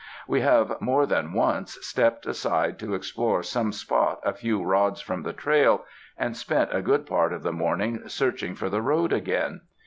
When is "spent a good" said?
6.35-7.05